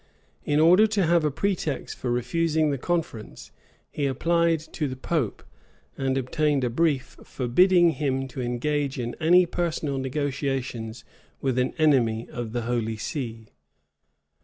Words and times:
In 0.45 0.59
order 0.59 0.87
to 0.87 1.05
have 1.05 1.23
a 1.23 1.29
pretext 1.29 1.95
for 1.95 2.09
refusing 2.09 2.71
the 2.71 2.79
conference, 2.79 3.51
he 3.91 4.07
applied 4.07 4.59
to 4.73 4.87
the 4.87 4.95
pope, 4.95 5.43
and 5.95 6.17
obtained 6.17 6.63
a 6.63 6.71
brief, 6.71 7.17
forbidding 7.23 7.91
him 7.91 8.27
to 8.29 8.41
engage 8.41 8.97
in 8.97 9.15
any 9.19 9.45
personal 9.45 9.99
negotiations 9.99 11.05
with 11.39 11.59
an 11.59 11.75
enemy 11.77 12.27
of 12.31 12.51
the 12.51 12.63
holy 12.63 12.97
see. 12.97 13.49